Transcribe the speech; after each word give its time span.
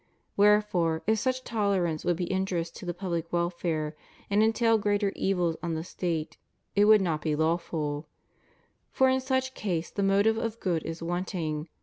Where 0.35 0.63
fore, 0.63 1.03
if 1.05 1.19
such 1.19 1.43
tolerance 1.43 2.03
would 2.03 2.15
be 2.17 2.31
injurious 2.31 2.71
to 2.71 2.87
the 2.87 2.93
public 2.95 3.31
welfare, 3.31 3.95
and 4.31 4.41
entail 4.41 4.79
greater 4.79 5.11
evils 5.15 5.57
on 5.61 5.75
the 5.75 5.83
State, 5.83 6.37
it 6.75 6.85
would 6.85 7.01
not 7.01 7.21
be 7.21 7.35
lawful; 7.35 8.07
for 8.89 9.09
in 9.09 9.21
such 9.21 9.53
case 9.53 9.91
the 9.91 10.01
motive 10.01 10.39
of 10.39 10.59
good 10.59 10.81
is 10.87 11.03
wanting. 11.03 11.67